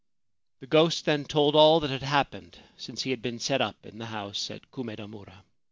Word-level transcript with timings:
The 0.61 0.65
ghost 0.65 1.05
then 1.05 1.25
told 1.25 1.55
all 1.55 1.79
that 1.81 1.91
had 1.91 2.01
happened 2.01 2.57
since 2.75 3.03
he 3.03 3.11
had 3.11 3.21
been 3.21 3.37
set 3.37 3.61
up 3.61 3.85
in 3.85 3.99
the 3.99 4.07
house 4.07 4.49
at 4.49 4.71
Kumedamura. 4.71 5.43